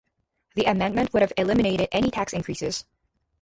The 0.55 0.63
amendment 0.65 1.13
would 1.13 1.21
have 1.21 1.33
eliminated 1.37 1.89
any 1.91 2.09
tax 2.09 2.33
increases. 2.33 2.85